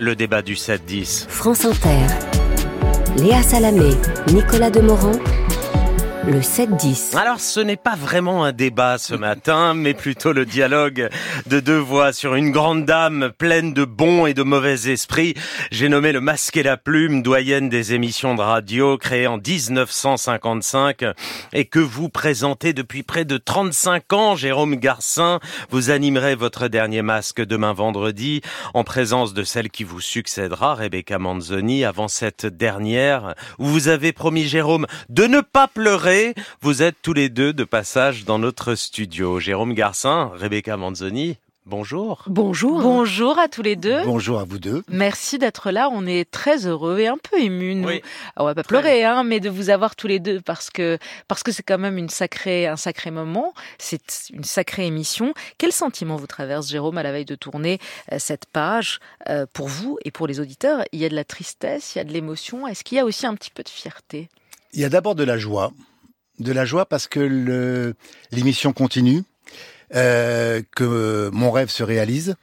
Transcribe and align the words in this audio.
Le 0.00 0.14
débat 0.14 0.42
du 0.42 0.54
7-10. 0.54 1.26
France 1.28 1.64
Inter. 1.64 2.06
Léa 3.16 3.42
Salamé, 3.42 3.90
Nicolas 4.32 4.70
Demorand. 4.70 5.18
Le 6.30 6.40
7-10. 6.40 7.16
Alors 7.16 7.40
ce 7.40 7.58
n'est 7.58 7.78
pas 7.78 7.96
vraiment 7.96 8.44
un 8.44 8.52
débat 8.52 8.98
ce 8.98 9.14
matin, 9.14 9.72
mais 9.72 9.94
plutôt 9.94 10.34
le 10.34 10.44
dialogue 10.44 11.08
de 11.46 11.58
deux 11.58 11.78
voix 11.78 12.12
sur 12.12 12.34
une 12.34 12.50
grande 12.50 12.84
dame 12.84 13.30
pleine 13.38 13.72
de 13.72 13.86
bons 13.86 14.26
et 14.26 14.34
de 14.34 14.42
mauvais 14.42 14.90
esprits. 14.90 15.32
J'ai 15.70 15.88
nommé 15.88 16.12
le 16.12 16.20
masque 16.20 16.58
et 16.58 16.62
la 16.62 16.76
plume, 16.76 17.22
doyenne 17.22 17.70
des 17.70 17.94
émissions 17.94 18.34
de 18.34 18.42
radio, 18.42 18.98
créée 18.98 19.26
en 19.26 19.38
1955 19.38 21.02
et 21.54 21.64
que 21.64 21.78
vous 21.78 22.10
présentez 22.10 22.74
depuis 22.74 23.02
près 23.02 23.24
de 23.24 23.38
35 23.38 24.12
ans, 24.12 24.36
Jérôme 24.36 24.76
Garcin. 24.76 25.40
Vous 25.70 25.88
animerez 25.88 26.34
votre 26.34 26.68
dernier 26.68 27.00
masque 27.00 27.42
demain 27.42 27.72
vendredi 27.72 28.42
en 28.74 28.84
présence 28.84 29.32
de 29.32 29.44
celle 29.44 29.70
qui 29.70 29.82
vous 29.82 30.02
succédera, 30.02 30.74
Rebecca 30.74 31.18
Manzoni, 31.18 31.86
avant 31.86 32.08
cette 32.08 32.44
dernière 32.44 33.34
où 33.58 33.64
vous 33.64 33.88
avez 33.88 34.12
promis, 34.12 34.44
Jérôme, 34.44 34.86
de 35.08 35.24
ne 35.24 35.40
pas 35.40 35.68
pleurer 35.68 36.17
vous 36.60 36.82
êtes 36.82 36.96
tous 37.02 37.12
les 37.12 37.28
deux 37.28 37.52
de 37.52 37.64
passage 37.64 38.24
dans 38.24 38.38
notre 38.38 38.74
studio. 38.74 39.40
Jérôme 39.40 39.74
Garcin, 39.74 40.30
Rebecca 40.34 40.76
Manzoni, 40.76 41.36
Bonjour. 41.68 42.22
Bonjour. 42.28 42.80
Bonjour 42.80 43.38
à 43.38 43.46
tous 43.46 43.60
les 43.60 43.76
deux. 43.76 44.02
Bonjour 44.06 44.40
à 44.40 44.44
vous 44.44 44.58
deux. 44.58 44.82
Merci 44.88 45.36
d'être 45.36 45.70
là. 45.70 45.90
On 45.92 46.06
est 46.06 46.30
très 46.30 46.66
heureux 46.66 46.98
et 46.98 47.08
un 47.08 47.18
peu 47.18 47.38
émus. 47.38 47.84
On 48.38 48.44
va 48.46 48.54
pas 48.54 48.62
pleurer, 48.62 49.04
hein, 49.04 49.22
mais 49.22 49.38
de 49.38 49.50
vous 49.50 49.68
avoir 49.68 49.94
tous 49.94 50.06
les 50.06 50.18
deux 50.18 50.40
parce 50.40 50.70
que 50.70 50.96
parce 51.28 51.42
que 51.42 51.52
c'est 51.52 51.62
quand 51.62 51.76
même 51.76 51.98
une 51.98 52.08
sacrée, 52.08 52.66
un 52.66 52.78
sacré 52.78 53.10
moment. 53.10 53.52
C'est 53.76 54.30
une 54.32 54.44
sacrée 54.44 54.86
émission. 54.86 55.34
Quel 55.58 55.72
sentiment 55.72 56.16
vous 56.16 56.26
traverse, 56.26 56.70
Jérôme, 56.70 56.96
à 56.96 57.02
la 57.02 57.12
veille 57.12 57.26
de 57.26 57.34
tourner 57.34 57.80
euh, 58.12 58.18
cette 58.18 58.46
page 58.46 58.98
euh, 59.28 59.44
pour 59.52 59.68
vous 59.68 59.98
et 60.06 60.10
pour 60.10 60.26
les 60.26 60.40
auditeurs? 60.40 60.84
Il 60.92 61.00
y 61.00 61.04
a 61.04 61.10
de 61.10 61.14
la 61.14 61.24
tristesse, 61.24 61.94
il 61.94 61.98
y 61.98 62.00
a 62.00 62.04
de 62.04 62.14
l'émotion. 62.14 62.66
Est-ce 62.66 62.82
qu'il 62.82 62.96
y 62.96 63.00
a 63.00 63.04
aussi 63.04 63.26
un 63.26 63.34
petit 63.34 63.50
peu 63.50 63.62
de 63.62 63.68
fierté? 63.68 64.30
Il 64.72 64.80
y 64.80 64.86
a 64.86 64.88
d'abord 64.88 65.14
de 65.14 65.24
la 65.24 65.36
joie 65.36 65.70
de 66.38 66.52
la 66.52 66.64
joie 66.64 66.86
parce 66.86 67.06
que 67.06 67.94
l'émission 68.32 68.72
continue, 68.72 69.22
euh, 69.94 70.62
que 70.74 71.30
mon 71.32 71.50
rêve 71.50 71.70
se 71.70 71.82
réalise, 71.82 72.36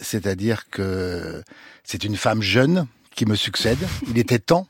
c'est-à-dire 0.00 0.68
que 0.70 1.42
c'est 1.84 2.04
une 2.04 2.16
femme 2.16 2.42
jeune 2.42 2.86
qui 3.14 3.26
me 3.26 3.34
succède. 3.34 3.78
Il 4.08 4.18
était 4.18 4.38
temps 4.38 4.66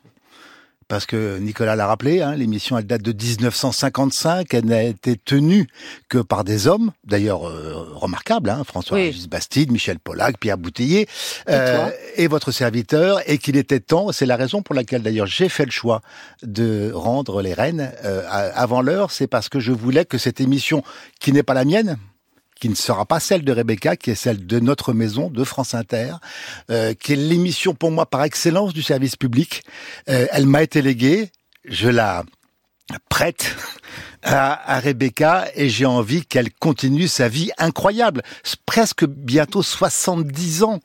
parce 0.91 1.06
que 1.06 1.38
Nicolas 1.38 1.77
l'a 1.77 1.86
rappelé, 1.86 2.20
hein, 2.20 2.34
l'émission 2.34 2.77
elle 2.77 2.84
date 2.84 3.02
de 3.02 3.12
1955, 3.12 4.52
elle 4.52 4.64
n'a 4.64 4.83
été 4.83 5.16
tenue 5.16 5.69
que 6.08 6.19
par 6.19 6.42
des 6.42 6.66
hommes, 6.66 6.91
d'ailleurs 7.05 7.48
euh, 7.48 7.86
remarquables, 7.94 8.50
hein, 8.50 8.64
François 8.66 8.98
oui. 8.98 9.27
Bastide, 9.30 9.70
Michel 9.70 10.00
Pollack, 10.00 10.38
Pierre 10.41 10.58
Boutillier, 10.58 11.06
euh, 11.48 11.91
et, 12.16 12.27
votre 12.27 12.50
serviteur, 12.50 13.20
et 13.30 13.38
qu'il 13.38 13.56
était 13.56 13.78
temps, 13.78 14.11
c'est 14.11 14.27
la 14.27 14.34
raison 14.34 14.62
pour 14.62 14.74
laquelle 14.74 15.02
d'ailleurs 15.02 15.28
j'ai 15.28 15.48
fait 15.48 15.64
le 15.64 15.70
choix 15.70 16.02
de 16.42 16.91
rendre 16.92 17.41
les 17.41 17.55
rênes 17.55 17.92
euh, 18.05 18.24
avant 18.28 18.83
l'heure, 18.83 19.12
c'est 19.12 19.28
parce 19.28 19.48
que 19.48 19.61
je 19.61 19.70
voulais 19.70 20.05
que 20.05 20.18
cette 20.18 20.41
émission, 20.41 20.83
qui 21.20 21.33
n'est 21.33 21.44
pas 21.44 21.55
la 21.55 21.64
mienne, 21.64 21.98
qui 22.61 22.69
ne 22.69 22.75
sera 22.75 23.06
pas 23.06 23.19
celle 23.19 23.44
de 23.44 23.53
Rebecca, 23.53 23.97
qui 23.97 24.11
est 24.11 24.14
celle 24.14 24.47
de 24.47 24.61
notre 24.61 24.92
maison, 24.92 25.30
de 25.30 25.44
France 25.44 25.75
Inter, 25.75 26.14
euh, 26.70 26.94
qui 26.94 27.14
est 27.14 27.17
l'émission 27.17 27.75
pour 27.75 27.91
moi 27.91 28.06
par 28.06 28.22
excellence 28.22 28.72
du 28.72 28.83
service 28.83 29.17
public. 29.17 29.64
Euh, 30.08 30.27
elle 30.30 30.47
m'a 30.47 30.62
été 30.62 30.83
léguée, 30.83 31.30
je 31.64 31.89
la 31.89 32.25
prête 33.08 33.56
à, 34.22 34.77
à 34.77 34.80
Rebecca 34.80 35.47
et 35.55 35.69
j'ai 35.69 35.86
envie 35.86 36.25
qu'elle 36.25 36.52
continue 36.52 37.08
sa 37.08 37.28
vie 37.28 37.50
incroyable, 37.58 38.22
presque 38.67 39.05
bientôt 39.05 39.62
70 39.62 40.62
ans, 40.62 40.80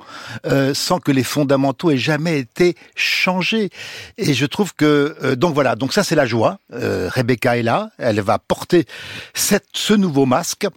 euh, 0.46 0.74
sans 0.74 1.00
que 1.00 1.12
les 1.12 1.24
fondamentaux 1.24 1.92
aient 1.92 1.98
jamais 1.98 2.40
été 2.40 2.76
changés. 2.96 3.70
Et 4.18 4.34
je 4.34 4.46
trouve 4.46 4.74
que 4.74 5.16
euh, 5.24 5.36
donc 5.36 5.54
voilà, 5.54 5.76
donc 5.76 5.94
ça 5.94 6.04
c'est 6.04 6.16
la 6.16 6.26
joie. 6.26 6.60
Euh, 6.74 7.10
Rebecca 7.12 7.58
est 7.58 7.64
là, 7.64 7.90
elle 7.98 8.22
va 8.22 8.40
porter 8.40 8.86
cette, 9.34 9.68
ce 9.74 9.94
nouveau 9.94 10.26
masque 10.26 10.68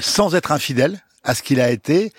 sans 0.00 0.34
être 0.34 0.52
infidèle 0.52 1.02
à 1.24 1.34
ce 1.34 1.42
qu'il 1.42 1.60
a 1.60 1.70
été. 1.70 2.12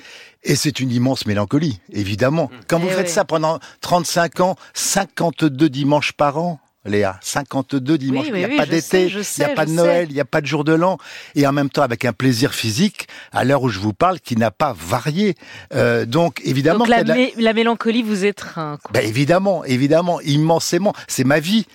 Et 0.43 0.55
c'est 0.55 0.79
une 0.79 0.91
immense 0.91 1.25
mélancolie, 1.25 1.81
évidemment. 1.91 2.45
Mmh. 2.45 2.57
Quand 2.67 2.79
vous 2.79 2.87
eh 2.89 2.93
faites 2.93 3.09
ça 3.09 3.25
pendant 3.25 3.59
35 3.81 4.39
ans, 4.39 4.55
52 4.73 5.69
dimanches 5.69 6.13
par 6.13 6.37
an, 6.37 6.59
Léa, 6.89 7.19
52 7.21 7.97
dimanches, 7.97 8.27
il 8.27 8.33
n'y 8.33 8.43
a 8.43 8.57
pas 8.57 8.65
d'été, 8.65 9.07
il 9.07 9.15
n'y 9.17 9.45
a 9.45 9.55
pas 9.55 9.65
de 9.65 9.71
Noël, 9.71 10.07
il 10.09 10.13
n'y 10.13 10.19
a 10.19 10.25
pas 10.25 10.41
de 10.41 10.45
jour 10.45 10.63
de 10.63 10.73
l'an, 10.73 10.97
et 11.35 11.47
en 11.47 11.51
même 11.51 11.69
temps 11.69 11.83
avec 11.83 12.05
un 12.05 12.13
plaisir 12.13 12.53
physique, 12.53 13.07
à 13.31 13.43
l'heure 13.43 13.63
où 13.63 13.69
je 13.69 13.79
vous 13.79 13.93
parle, 13.93 14.19
qui 14.19 14.35
n'a 14.35 14.51
pas 14.51 14.75
varié. 14.77 15.35
Euh, 15.73 16.05
donc 16.05 16.41
évidemment... 16.43 16.79
Donc 16.79 16.89
la, 16.89 17.53
mélancolie 17.53 18.03
vous 18.03 18.25
étreint. 18.25 18.77
Ben, 18.93 19.05
évidemment, 19.05 19.63
évidemment, 19.65 20.21
immensément. 20.21 20.93
C'est 21.07 21.23
ma 21.23 21.39
vie. 21.39 21.65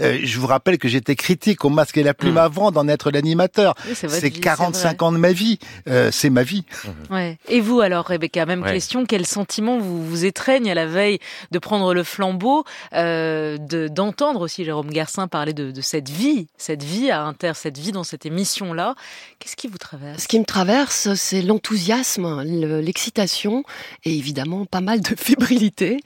Euh, 0.00 0.18
je 0.22 0.38
vous 0.38 0.46
rappelle 0.46 0.78
que 0.78 0.88
j'étais 0.88 1.16
critique 1.16 1.64
au 1.64 1.68
masque 1.68 1.96
et 1.96 2.02
la 2.02 2.14
plume 2.14 2.34
mmh. 2.34 2.38
avant 2.38 2.70
d'en 2.70 2.88
être 2.88 3.10
l'animateur. 3.10 3.74
c'est 3.94 4.30
45 4.30 5.02
ans 5.02 5.12
de 5.12 5.18
ma 5.18 5.32
vie. 5.32 5.58
Euh, 5.88 6.10
c'est 6.10 6.30
ma 6.30 6.42
vie. 6.42 6.64
Mmh. 6.84 7.14
Ouais. 7.14 7.38
Et 7.48 7.60
vous 7.60 7.80
alors, 7.80 8.06
Rebecca, 8.06 8.46
même 8.46 8.64
question. 8.64 9.04
Quel 9.04 9.26
sentiment 9.26 9.78
vous 9.78 10.04
vous 10.04 10.24
étreigne 10.24 10.70
à 10.70 10.74
la 10.74 10.86
veille 10.86 11.18
de 11.50 11.58
prendre 11.58 11.94
le 11.94 12.02
flambeau, 12.02 12.64
euh, 12.94 13.58
d'entendre 13.58 14.40
aussi 14.40 14.61
Jérôme 14.64 14.90
Garcin 14.90 15.28
parler 15.28 15.52
de, 15.52 15.80
cette 15.80 16.08
vie, 16.08 16.48
cette 16.56 16.82
vie 16.82 17.10
à 17.10 17.22
Inter, 17.22 17.52
cette 17.54 17.78
vie 17.78 17.92
dans 17.92 18.04
cette 18.04 18.26
émission-là. 18.26 18.94
Qu'est-ce 19.38 19.56
qui 19.56 19.68
vous 19.68 19.78
traverse? 19.78 20.22
Ce 20.22 20.28
qui 20.28 20.38
me 20.38 20.44
traverse, 20.44 21.14
c'est 21.14 21.42
l'enthousiasme, 21.42 22.42
l'excitation 22.42 23.64
et 24.04 24.16
évidemment 24.16 24.64
pas 24.66 24.80
mal 24.80 25.00
de 25.00 25.14
fébrilité. 25.16 25.98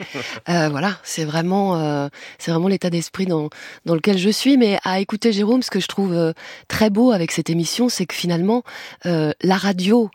euh, 0.49 0.69
voilà, 0.69 0.99
c'est 1.03 1.25
vraiment, 1.25 1.77
euh, 1.77 2.09
vraiment 2.47 2.69
l'état 2.69 2.91
d'esprit 2.91 3.27
dans 3.27 3.51
lequel 3.87 4.19
je 4.19 4.31
suis. 4.31 4.57
Mais 4.57 4.79
à 4.85 5.01
écouter 5.01 5.33
Jérôme, 5.33 5.63
ce 5.63 5.71
que 5.71 5.81
je 5.81 5.89
trouve 5.89 6.13
euh, 6.13 6.33
très 6.69 6.91
beau 6.91 7.13
avec 7.13 7.33
cette 7.33 7.51
émission, 7.51 7.89
c'est 7.89 8.07
que 8.07 8.15
finalement, 8.15 8.63
la 9.05 9.57
radio 9.57 10.11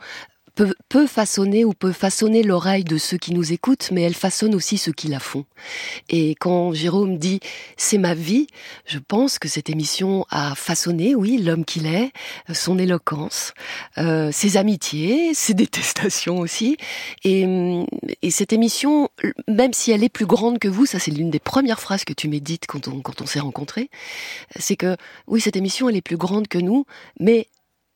peut, 0.89 1.07
façonner 1.07 1.65
ou 1.65 1.73
peut 1.73 1.91
façonner 1.91 2.43
l'oreille 2.43 2.83
de 2.83 2.97
ceux 2.97 3.17
qui 3.17 3.33
nous 3.33 3.53
écoutent, 3.53 3.89
mais 3.91 4.01
elle 4.01 4.13
façonne 4.13 4.55
aussi 4.55 4.77
ceux 4.77 4.91
qui 4.91 5.07
la 5.07 5.19
font. 5.19 5.45
Et 6.09 6.35
quand 6.35 6.73
Jérôme 6.73 7.17
dit 7.17 7.39
c'est 7.77 7.97
ma 7.97 8.13
vie, 8.13 8.47
je 8.85 8.99
pense 8.99 9.39
que 9.39 9.47
cette 9.47 9.69
émission 9.69 10.25
a 10.29 10.55
façonné, 10.55 11.15
oui, 11.15 11.37
l'homme 11.37 11.65
qu'il 11.65 11.85
est, 11.85 12.11
son 12.53 12.77
éloquence, 12.77 13.53
euh, 13.97 14.31
ses 14.31 14.57
amitiés, 14.57 15.33
ses 15.33 15.53
détestations 15.61 16.39
aussi. 16.39 16.77
Et, 17.23 17.45
et, 18.21 18.31
cette 18.31 18.53
émission, 18.53 19.09
même 19.47 19.73
si 19.73 19.91
elle 19.91 20.03
est 20.03 20.09
plus 20.09 20.25
grande 20.25 20.59
que 20.59 20.67
vous, 20.67 20.85
ça 20.85 20.99
c'est 20.99 21.11
l'une 21.11 21.29
des 21.29 21.39
premières 21.39 21.79
phrases 21.79 22.03
que 22.03 22.13
tu 22.13 22.27
m'as 22.27 22.39
dites 22.39 22.65
quand 22.67 22.87
on, 22.87 23.01
quand 23.01 23.21
on 23.21 23.25
s'est 23.25 23.39
rencontrés, 23.39 23.89
c'est 24.59 24.75
que 24.75 24.95
oui, 25.27 25.41
cette 25.41 25.55
émission 25.55 25.89
elle 25.89 25.97
est 25.97 26.01
plus 26.01 26.17
grande 26.17 26.47
que 26.47 26.57
nous, 26.57 26.85
mais 27.19 27.47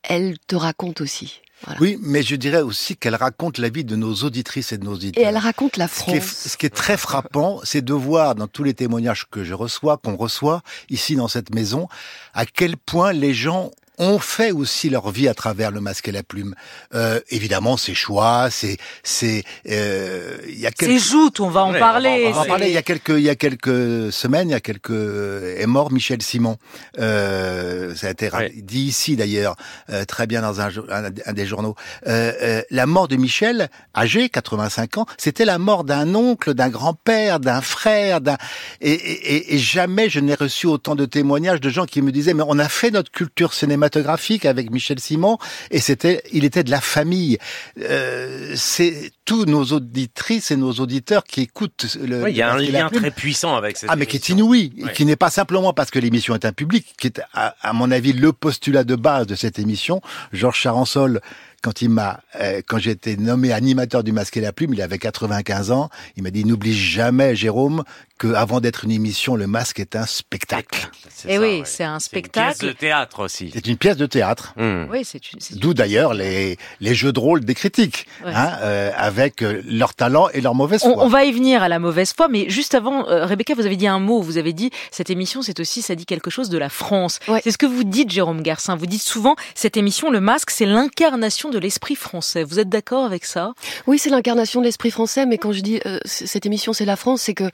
elle 0.02 0.38
te 0.46 0.56
raconte 0.56 1.00
aussi. 1.00 1.40
Oui, 1.80 1.98
mais 2.02 2.22
je 2.22 2.36
dirais 2.36 2.60
aussi 2.60 2.96
qu'elle 2.96 3.14
raconte 3.14 3.58
la 3.58 3.68
vie 3.68 3.84
de 3.84 3.96
nos 3.96 4.14
auditrices 4.14 4.72
et 4.72 4.78
de 4.78 4.84
nos 4.84 4.94
auditeurs. 4.94 5.22
Et 5.22 5.26
elle 5.26 5.38
raconte 5.38 5.76
la 5.76 5.88
France. 5.88 6.22
Ce 6.22 6.56
qui 6.56 6.66
est, 6.66 6.70
très 6.70 6.96
frappant, 6.96 7.60
c'est 7.64 7.82
de 7.82 7.94
voir 7.94 8.34
dans 8.34 8.46
tous 8.46 8.62
les 8.62 8.74
témoignages 8.74 9.26
que 9.30 9.42
je 9.42 9.54
reçois, 9.54 9.96
qu'on 9.96 10.16
reçoit 10.16 10.62
ici 10.90 11.16
dans 11.16 11.28
cette 11.28 11.54
maison, 11.54 11.88
à 12.34 12.46
quel 12.46 12.76
point 12.76 13.12
les 13.12 13.34
gens 13.34 13.70
ont 13.98 14.18
fait 14.18 14.52
aussi 14.52 14.90
leur 14.90 15.10
vie 15.10 15.28
à 15.28 15.34
travers 15.34 15.70
le 15.70 15.80
masque 15.80 16.08
et 16.08 16.12
la 16.12 16.22
plume. 16.22 16.54
Euh, 16.94 17.20
évidemment, 17.30 17.76
c'est 17.76 17.94
choix, 17.94 18.48
c'est 18.50 18.76
c'est 19.02 19.44
euh, 19.68 20.36
il 20.48 20.58
y 20.58 20.66
a 20.66 20.70
quelques... 20.70 20.92
c'est 20.92 20.98
joutes, 20.98 21.40
on 21.40 21.48
va 21.48 21.64
en 21.64 21.72
parler. 21.72 22.24
On 22.28 22.32
va, 22.32 22.40
en 22.42 22.44
parler. 22.44 22.66
Il 22.66 22.72
y 22.74 22.76
a 22.76 22.82
quelques 22.82 23.10
il 23.10 23.22
y 23.22 23.30
a 23.30 23.36
quelques 23.36 24.12
semaines, 24.12 24.48
il 24.48 24.52
y 24.52 24.54
a 24.54 24.60
quelques 24.60 24.90
est 24.90 25.66
mort 25.66 25.90
Michel 25.92 26.22
Simon. 26.22 26.56
Euh, 26.98 27.94
ça 27.94 28.08
a 28.08 28.10
été 28.10 28.30
dit 28.56 28.84
ici 28.84 29.16
d'ailleurs 29.16 29.56
euh, 29.90 30.04
très 30.04 30.26
bien 30.26 30.42
dans 30.42 30.60
un, 30.60 30.70
un, 30.90 31.32
des 31.32 31.46
journaux. 31.46 31.74
Euh, 32.06 32.32
euh, 32.42 32.62
la 32.70 32.86
mort 32.86 33.08
de 33.08 33.16
Michel, 33.16 33.68
âgé 33.96 34.28
85 34.28 34.98
ans, 34.98 35.06
c'était 35.18 35.44
la 35.44 35.58
mort 35.58 35.84
d'un 35.84 36.14
oncle, 36.14 36.54
d'un 36.54 36.68
grand-père, 36.68 37.40
d'un 37.40 37.60
frère, 37.60 38.20
d'un 38.20 38.36
et, 38.80 38.92
et, 38.92 39.54
et 39.54 39.58
jamais 39.58 40.10
je 40.10 40.20
n'ai 40.20 40.34
reçu 40.34 40.66
autant 40.66 40.94
de 40.94 41.04
témoignages 41.04 41.60
de 41.60 41.70
gens 41.70 41.86
qui 41.86 42.02
me 42.02 42.12
disaient 42.12 42.34
mais 42.34 42.44
on 42.46 42.58
a 42.58 42.68
fait 42.68 42.90
notre 42.90 43.10
culture 43.10 43.54
cinématographique 43.54 43.85
cinématographique 43.86 44.44
avec 44.44 44.70
Michel 44.70 45.00
Simon 45.00 45.38
et 45.70 45.80
c'était, 45.80 46.22
il 46.32 46.44
était 46.44 46.64
de 46.64 46.70
la 46.70 46.80
famille. 46.80 47.38
Euh, 47.80 48.52
c'est 48.56 49.12
tous 49.24 49.44
nos 49.44 49.64
auditrices 49.64 50.50
et 50.50 50.56
nos 50.56 50.72
auditeurs 50.72 51.24
qui 51.24 51.42
écoutent. 51.42 51.96
Le, 52.00 52.28
il 52.28 52.36
y 52.36 52.42
a 52.42 52.52
un 52.52 52.58
lien 52.58 52.88
très 52.88 53.10
puissant 53.10 53.56
avec 53.56 53.76
cette. 53.76 53.90
Ah, 53.90 53.96
mais 53.96 54.06
qui 54.06 54.16
est 54.16 54.28
inouï, 54.28 54.72
qui 54.94 55.04
n'est 55.04 55.16
pas 55.16 55.30
simplement 55.30 55.72
parce 55.72 55.90
que 55.90 55.98
l'émission 55.98 56.34
est 56.34 56.44
un 56.44 56.52
public, 56.52 56.94
qui 56.98 57.08
est 57.08 57.20
à, 57.32 57.72
mon 57.72 57.90
avis 57.90 58.12
le 58.12 58.32
postulat 58.32 58.84
de 58.84 58.96
base 58.96 59.26
de 59.26 59.34
cette 59.34 59.58
émission. 59.58 60.00
Georges 60.32 60.60
Charansol 60.60 61.20
quand 61.62 61.82
il 61.82 61.90
m'a, 61.90 62.20
euh, 62.40 62.60
quand 62.66 62.78
j'ai 62.78 62.92
été 62.92 63.16
nommé 63.16 63.52
animateur 63.52 64.04
du 64.04 64.12
Masque 64.12 64.36
et 64.36 64.40
la 64.40 64.52
Plume, 64.52 64.74
il 64.74 64.82
avait 64.82 64.98
95 64.98 65.70
ans. 65.70 65.90
Il 66.16 66.22
m'a 66.22 66.30
dit 66.30 66.44
n'oublie 66.44 66.76
jamais, 66.76 67.34
Jérôme, 67.34 67.84
que 68.18 68.32
avant 68.34 68.60
d'être 68.60 68.84
une 68.84 68.90
émission, 68.90 69.36
le 69.36 69.46
Masque 69.46 69.80
est 69.80 69.96
un 69.96 70.06
spectacle. 70.06 70.90
Et 71.26 71.34
eh 71.34 71.38
oui, 71.38 71.62
c'est 71.64 71.84
un 71.84 71.98
spectacle. 71.98 72.56
C'est 72.58 72.66
une 72.66 72.72
pièce 72.72 72.74
de 72.74 72.78
théâtre 72.78 73.20
aussi. 73.20 73.50
C'est 73.52 73.66
une 73.66 73.76
pièce 73.76 73.96
de 73.96 74.06
théâtre. 74.06 74.54
Hmm. 74.56 74.84
Oui, 74.90 75.04
c'est 75.04 75.20
D'où 75.52 75.74
d'ailleurs 75.74 76.14
les 76.14 76.56
les 76.80 76.94
jeux 76.94 77.12
de 77.12 77.20
rôle 77.20 77.44
des 77.44 77.54
critiques, 77.54 78.06
hein, 78.24 78.52
euh, 78.62 78.90
avec 78.96 79.42
euh, 79.42 79.62
leur 79.66 79.94
talent 79.94 80.28
et 80.32 80.40
leur 80.40 80.54
mauvaise 80.54 80.80
foi. 80.80 80.94
On, 80.96 81.08
va 81.08 81.24
y 81.24 81.32
venir 81.32 81.62
à 81.62 81.68
la 81.68 81.78
mauvaise 81.78 82.12
foi, 82.12 82.28
mais 82.28 82.48
juste 82.48 82.74
avant, 82.74 83.04
Rebecca, 83.04 83.54
vous 83.54 83.66
avez 83.66 83.76
dit 83.76 83.86
un 83.86 83.98
mot. 83.98 84.20
Vous 84.20 84.38
avez 84.38 84.52
dit 84.52 84.70
cette 84.90 85.10
émission, 85.10 85.42
c'est 85.42 85.60
aussi, 85.60 85.82
ça 85.82 85.94
dit 85.94 86.06
quelque 86.06 86.30
chose 86.30 86.48
de 86.48 86.58
la 86.58 86.68
France. 86.68 87.18
C'est 87.42 87.50
ce 87.50 87.58
que 87.58 87.66
vous 87.66 87.84
dites, 87.84 88.10
Jérôme 88.10 88.42
Garcin. 88.42 88.76
Vous 88.76 88.86
dites 88.86 89.02
souvent 89.02 89.36
cette 89.54 89.76
émission, 89.76 90.10
le 90.10 90.20
Masque, 90.20 90.50
c'est 90.50 90.66
l'incarnation 90.66 91.45
de 91.50 91.58
l'esprit 91.58 91.94
français. 91.94 92.44
Vous 92.44 92.58
êtes 92.58 92.68
d'accord 92.68 93.04
avec 93.04 93.24
ça? 93.24 93.52
Oui, 93.86 93.98
c'est 93.98 94.10
l'incarnation 94.10 94.60
de 94.60 94.66
l'esprit 94.66 94.90
français, 94.90 95.26
mais 95.26 95.38
quand 95.38 95.52
je 95.52 95.60
dis 95.60 95.80
euh, 95.86 95.98
cette 96.04 96.46
émission, 96.46 96.72
c'est 96.72 96.84
la 96.84 96.96
France, 96.96 97.22
c'est 97.22 97.34
que 97.34 97.50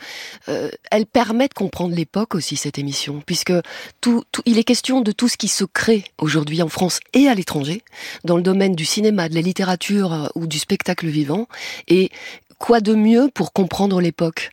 euh, 0.49 0.71
elle 0.91 1.07
permet 1.07 1.49
de 1.49 1.55
comprendre 1.55 1.95
l'époque 1.95 2.35
aussi 2.35 2.57
cette 2.57 2.79
émission, 2.79 3.23
puisque 3.25 3.53
tout, 4.01 4.25
tout, 4.33 4.43
il 4.45 4.59
est 4.59 4.65
question 4.65 5.01
de 5.01 5.13
tout 5.13 5.29
ce 5.29 5.37
qui 5.37 5.49
se 5.49 5.65
crée 5.65 6.05
aujourd'hui 6.19 6.63
en 6.63 6.69
France 6.69 7.01
et 7.13 7.29
à 7.29 7.35
l'étranger, 7.35 7.83
dans 8.25 8.37
le 8.37 8.43
domaine 8.43 8.75
du 8.75 8.85
cinéma, 8.85 9.29
de 9.29 9.35
la 9.35 9.41
littérature 9.41 10.13
euh, 10.13 10.27
ou 10.35 10.47
du 10.47 10.59
spectacle 10.59 11.07
vivant, 11.07 11.47
et 11.89 12.11
quoi 12.63 12.81
de 12.81 12.95
mieux 12.95 13.29
pour 13.35 13.53
comprendre 13.53 14.01
l'époque 14.01 14.53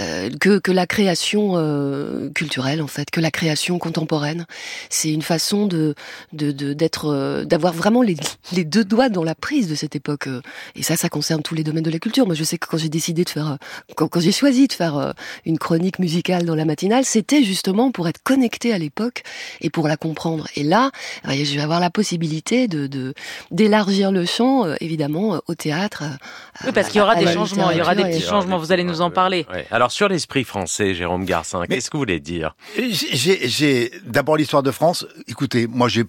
euh, 0.00 0.28
que, 0.38 0.58
que 0.58 0.70
la 0.70 0.86
création 0.86 1.52
euh, 1.54 2.28
culturelle 2.34 2.82
en 2.82 2.86
fait, 2.86 3.10
que 3.10 3.18
la 3.18 3.30
création 3.30 3.78
contemporaine? 3.78 4.44
C'est 4.90 5.10
une 5.10 5.22
façon 5.22 5.66
de 5.66 5.94
d'être 6.34 7.06
euh, 7.06 7.44
d'avoir 7.46 7.72
vraiment 7.72 8.02
les, 8.02 8.16
les 8.52 8.64
deux 8.64 8.84
doigts 8.84 9.08
dans 9.08 9.24
la 9.24 9.34
prise 9.34 9.68
de 9.68 9.74
cette 9.74 9.96
époque. 9.96 10.28
Et 10.74 10.82
ça, 10.82 10.98
ça 10.98 11.08
concerne 11.08 11.42
tous 11.42 11.54
les 11.54 11.64
domaines 11.64 11.82
de 11.82 11.90
la 11.90 11.98
culture. 11.98 12.26
Moi, 12.26 12.34
je 12.34 12.44
sais 12.44 12.58
que 12.58 12.66
quand 12.66 12.76
j'ai 12.76 12.90
décidé 12.90 13.24
de 13.24 13.30
faire, 13.30 13.56
quand, 13.96 14.08
quand 14.08 14.20
j'ai 14.20 14.32
choisi 14.32 14.68
de 14.68 14.74
faire 14.74 15.14
une 15.46 15.58
chronique 15.58 15.98
musicale 15.98 16.44
dans 16.44 16.54
la 16.54 16.66
matinale, 16.66 17.06
c'était 17.06 17.42
justement 17.42 17.90
pour 17.90 18.06
être 18.06 18.22
connecté 18.22 18.74
à 18.74 18.78
l'époque 18.78 19.22
et 19.62 19.70
pour 19.70 19.88
la 19.88 19.96
comprendre. 19.96 20.46
Et 20.56 20.62
là, 20.62 20.90
je 21.24 21.54
vais 21.54 21.62
avoir 21.62 21.80
la 21.80 21.90
possibilité 21.90 22.68
de 22.68 23.14
d'élargir 23.50 24.12
le 24.12 24.26
champ, 24.26 24.66
évidemment, 24.80 25.40
au 25.46 25.54
théâtre. 25.54 26.04
Oui, 26.66 26.72
parce 26.74 26.88
qu'il 26.88 26.98
y 26.98 27.02
aura 27.02 27.14
des 27.16 27.32
changements 27.32 27.45
il 27.46 27.78
y 27.78 27.80
aura 27.80 27.94
des 27.94 28.04
petits 28.04 28.22
changements, 28.22 28.58
vous 28.58 28.72
allez 28.72 28.84
nous 28.84 29.00
en 29.00 29.10
parler. 29.10 29.46
Alors 29.70 29.92
sur 29.92 30.08
l'esprit 30.08 30.44
français, 30.44 30.94
Jérôme 30.94 31.24
Garcin, 31.24 31.64
qu'est-ce 31.66 31.90
que 31.90 31.96
vous 31.96 32.02
voulez 32.02 32.20
dire? 32.20 32.54
J'ai 32.76 33.90
d'abord 34.04 34.36
l'histoire 34.36 34.62
de 34.62 34.70
France. 34.70 35.06
Écoutez, 35.28 35.66
moi 35.66 35.88
j'ai 35.88 36.04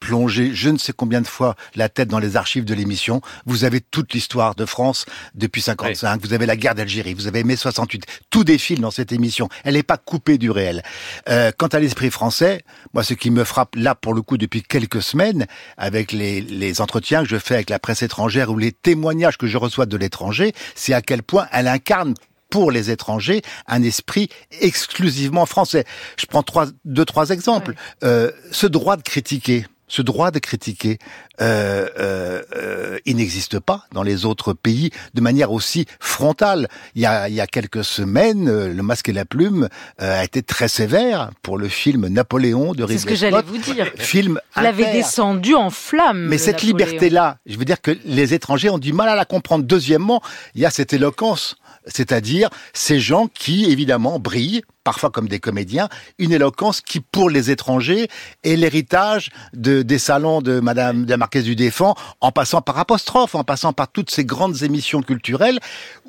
plongé 0.00 0.50
je 0.54 0.70
ne 0.70 0.78
sais 0.78 0.92
combien 0.92 1.20
de 1.20 1.26
fois 1.26 1.54
la 1.74 1.88
tête 1.88 2.08
dans 2.08 2.18
les 2.18 2.36
archives 2.36 2.64
de 2.64 2.74
l'émission. 2.74 3.20
Vous 3.46 3.64
avez 3.64 3.80
toute 3.80 4.12
l'histoire 4.12 4.54
de 4.54 4.64
France 4.64 5.06
depuis 5.34 5.62
55. 5.62 6.20
Vous 6.22 6.32
avez 6.32 6.46
la 6.46 6.56
guerre 6.56 6.74
d'Algérie. 6.74 7.14
Vous 7.14 7.26
avez 7.26 7.44
mai 7.44 7.56
68. 7.56 8.04
Tout 8.30 8.44
défile 8.44 8.80
dans 8.80 8.90
cette 8.90 9.12
émission. 9.12 9.48
Elle 9.64 9.74
n'est 9.74 9.82
pas 9.82 9.98
coupée 9.98 10.38
du 10.38 10.50
réel. 10.50 10.82
Euh, 11.28 11.52
quant 11.56 11.68
à 11.68 11.78
l'esprit 11.78 12.10
français, 12.10 12.64
moi, 12.94 13.04
ce 13.04 13.14
qui 13.14 13.30
me 13.30 13.44
frappe 13.44 13.76
là, 13.76 13.94
pour 13.94 14.14
le 14.14 14.22
coup, 14.22 14.38
depuis 14.38 14.62
quelques 14.62 15.02
semaines, 15.02 15.46
avec 15.76 16.12
les, 16.12 16.40
les 16.40 16.80
entretiens 16.80 17.22
que 17.22 17.28
je 17.28 17.38
fais 17.38 17.54
avec 17.54 17.70
la 17.70 17.78
presse 17.78 18.02
étrangère 18.02 18.50
ou 18.50 18.58
les 18.58 18.72
témoignages 18.72 19.36
que 19.36 19.46
je 19.46 19.58
reçois 19.58 19.86
de 19.86 19.96
l'étranger, 19.96 20.52
c'est 20.74 20.94
à 20.94 21.02
quel 21.02 21.22
point 21.22 21.46
elle 21.52 21.68
incarne 21.68 22.14
pour 22.50 22.70
les 22.70 22.90
étrangers 22.90 23.42
un 23.66 23.82
esprit 23.82 24.28
exclusivement 24.60 25.46
français. 25.46 25.84
Je 26.18 26.26
prends 26.26 26.42
trois, 26.42 26.66
deux, 26.84 27.04
trois 27.04 27.30
exemples. 27.30 27.74
Euh, 28.02 28.30
ce 28.50 28.66
droit 28.66 28.96
de 28.96 29.02
critiquer 29.02 29.66
ce 29.90 30.02
droit 30.02 30.30
de 30.30 30.38
critiquer, 30.38 30.98
euh, 31.40 31.88
euh, 31.98 32.42
euh, 32.54 32.98
il 33.04 33.16
n'existe 33.16 33.58
pas 33.58 33.84
dans 33.92 34.04
les 34.04 34.24
autres 34.24 34.52
pays 34.52 34.90
de 35.14 35.20
manière 35.20 35.50
aussi 35.50 35.86
frontale. 35.98 36.68
Il 36.94 37.02
y 37.02 37.06
a, 37.06 37.28
il 37.28 37.34
y 37.34 37.40
a 37.40 37.46
quelques 37.46 37.84
semaines, 37.84 38.48
euh, 38.48 38.72
Le 38.72 38.82
Masque 38.82 39.08
et 39.08 39.12
la 39.12 39.24
Plume 39.24 39.68
euh, 40.00 40.20
a 40.20 40.24
été 40.24 40.42
très 40.42 40.68
sévère 40.68 41.30
pour 41.42 41.58
le 41.58 41.68
film 41.68 42.06
Napoléon 42.06 42.72
de 42.72 42.84
Ridley 42.84 42.98
C'est 42.98 43.02
ce 43.02 43.06
que 43.06 43.14
j'allais 43.16 43.42
vous 43.42 43.58
dire. 43.58 43.90
Film 43.96 44.40
l'avait 44.56 44.92
descendu 44.92 45.54
en 45.54 45.70
flammes. 45.70 46.28
Mais 46.28 46.38
cette 46.38 46.62
liberté-là, 46.62 47.38
je 47.46 47.58
veux 47.58 47.64
dire 47.64 47.80
que 47.80 47.96
les 48.04 48.32
étrangers 48.32 48.70
ont 48.70 48.78
du 48.78 48.92
mal 48.92 49.08
à 49.08 49.16
la 49.16 49.24
comprendre. 49.24 49.64
Deuxièmement, 49.64 50.22
il 50.54 50.60
y 50.60 50.66
a 50.66 50.70
cette 50.70 50.92
éloquence 50.92 51.56
c'est-à-dire 51.86 52.50
ces 52.72 53.00
gens 53.00 53.26
qui, 53.26 53.70
évidemment, 53.70 54.18
brillent, 54.18 54.62
parfois 54.84 55.10
comme 55.10 55.28
des 55.28 55.40
comédiens, 55.40 55.88
une 56.18 56.32
éloquence 56.32 56.80
qui, 56.80 57.00
pour 57.00 57.30
les 57.30 57.50
étrangers, 57.50 58.08
est 58.44 58.56
l'héritage 58.56 59.30
de, 59.52 59.82
des 59.82 59.98
salons 59.98 60.40
de 60.40 60.60
Madame 60.60 61.04
de 61.04 61.10
la 61.10 61.16
Marquise 61.16 61.44
du 61.44 61.56
Défend, 61.56 61.94
en 62.20 62.32
passant 62.32 62.62
par 62.62 62.78
Apostrophe, 62.78 63.34
en 63.34 63.44
passant 63.44 63.72
par 63.72 63.88
toutes 63.88 64.10
ces 64.10 64.24
grandes 64.24 64.62
émissions 64.62 65.02
culturelles 65.02 65.60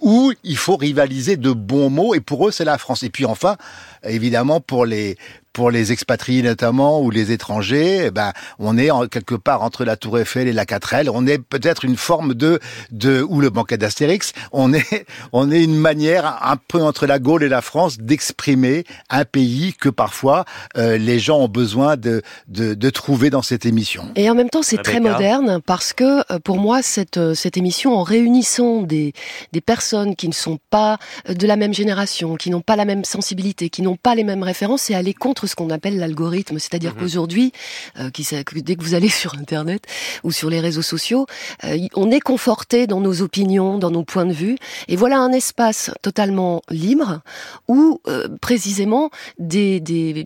où 0.01 0.33
il 0.43 0.57
faut 0.57 0.77
rivaliser 0.77 1.37
de 1.37 1.51
bons 1.51 1.89
mots, 1.89 2.15
et 2.15 2.21
pour 2.21 2.47
eux, 2.47 2.51
c'est 2.51 2.65
la 2.65 2.77
France. 2.77 3.03
Et 3.03 3.09
puis 3.09 3.25
enfin, 3.25 3.57
évidemment, 4.03 4.61
pour 4.61 4.85
les, 4.85 5.17
pour 5.53 5.69
les 5.69 5.91
expatriés 5.91 6.41
notamment 6.41 7.01
ou 7.01 7.11
les 7.11 7.31
étrangers, 7.31 8.05
eh 8.05 8.11
ben 8.11 8.31
on 8.59 8.77
est 8.77 8.89
quelque 9.09 9.35
part 9.35 9.63
entre 9.63 9.83
la 9.83 9.97
Tour 9.97 10.19
Eiffel 10.19 10.47
et 10.47 10.53
la 10.53 10.65
4L. 10.65 11.09
On 11.13 11.27
est 11.27 11.39
peut-être 11.39 11.85
une 11.85 11.97
forme 11.97 12.33
de 12.33 12.59
de 12.91 13.25
ou 13.27 13.41
le 13.41 13.49
banquet 13.49 13.77
d'Astérix. 13.77 14.33
On 14.51 14.73
est 14.73 15.05
on 15.33 15.51
est 15.51 15.63
une 15.63 15.77
manière 15.77 16.39
un 16.43 16.55
peu 16.55 16.81
entre 16.81 17.05
la 17.05 17.19
Gaule 17.19 17.43
et 17.43 17.49
la 17.49 17.61
France 17.61 17.97
d'exprimer 17.99 18.60
un 19.09 19.25
pays 19.25 19.73
que 19.73 19.89
parfois 19.89 20.45
euh, 20.77 20.97
les 20.97 21.19
gens 21.19 21.39
ont 21.39 21.47
besoin 21.47 21.97
de, 21.97 22.21
de, 22.47 22.73
de 22.73 22.89
trouver 22.89 23.29
dans 23.29 23.41
cette 23.41 23.65
émission. 23.65 24.09
Et 24.15 24.29
en 24.29 24.35
même 24.35 24.49
temps, 24.49 24.63
c'est 24.63 24.81
très 24.81 24.99
moderne 24.99 25.59
parce 25.65 25.93
que 25.93 26.19
euh, 26.31 26.39
pour 26.39 26.57
moi 26.57 26.81
cette 26.81 27.17
euh, 27.17 27.33
cette 27.33 27.57
émission 27.57 27.97
en 27.97 28.03
réunissant 28.03 28.81
des 28.81 29.13
des 29.51 29.61
personnes 29.61 30.15
qui 30.15 30.27
ne 30.27 30.33
sont 30.33 30.59
pas 30.69 30.97
de 31.27 31.47
la 31.47 31.55
même 31.55 31.73
génération, 31.73 32.35
qui 32.35 32.49
n'ont 32.49 32.61
pas 32.61 32.75
la 32.75 32.85
même 32.85 33.03
sensibilité, 33.05 33.69
qui 33.69 33.81
n'ont 33.81 33.95
pas 33.95 34.15
les 34.15 34.23
mêmes 34.23 34.43
références, 34.43 34.83
c'est 34.83 34.95
aller 34.95 35.13
contre 35.13 35.47
ce 35.47 35.55
qu'on 35.55 35.69
appelle 35.69 35.97
l'algorithme. 35.97 36.59
C'est-à-dire 36.59 36.93
mhm. 36.93 37.01
qu'aujourd'hui, 37.01 37.51
euh, 37.99 38.09
dès 38.55 38.75
que 38.75 38.83
vous 38.83 38.93
allez 38.93 39.09
sur 39.21 39.35
Internet 39.35 39.83
ou 40.23 40.31
sur 40.31 40.49
les 40.49 40.59
réseaux 40.59 40.81
sociaux, 40.81 41.25
euh, 41.63 41.77
on 41.95 42.11
est 42.11 42.19
conforté 42.19 42.87
dans 42.87 42.99
nos 42.99 43.21
opinions, 43.21 43.77
dans 43.77 43.91
nos 43.91 44.03
points 44.03 44.25
de 44.25 44.33
vue. 44.33 44.57
Et 44.87 44.95
voilà 44.95 45.19
un 45.19 45.31
espace 45.31 45.91
totalement 46.01 46.61
libre 46.69 47.21
où 47.67 48.01
euh, 48.07 48.27
précisément 48.51 49.11
des, 49.39 49.79
des, 49.79 50.25